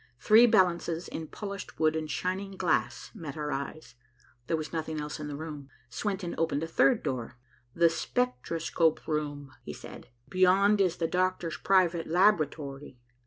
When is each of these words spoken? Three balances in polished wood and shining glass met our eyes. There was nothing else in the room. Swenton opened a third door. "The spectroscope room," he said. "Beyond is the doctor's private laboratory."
Three 0.17 0.47
balances 0.47 1.07
in 1.07 1.27
polished 1.27 1.79
wood 1.79 1.95
and 1.95 2.09
shining 2.09 2.57
glass 2.57 3.11
met 3.13 3.37
our 3.37 3.51
eyes. 3.51 3.93
There 4.47 4.57
was 4.57 4.73
nothing 4.73 4.99
else 4.99 5.19
in 5.19 5.27
the 5.27 5.35
room. 5.35 5.69
Swenton 5.91 6.33
opened 6.39 6.63
a 6.63 6.67
third 6.67 7.03
door. 7.03 7.37
"The 7.75 7.87
spectroscope 7.87 9.07
room," 9.07 9.51
he 9.61 9.73
said. 9.73 10.07
"Beyond 10.27 10.81
is 10.81 10.97
the 10.97 11.07
doctor's 11.07 11.57
private 11.57 12.07
laboratory." 12.07 12.97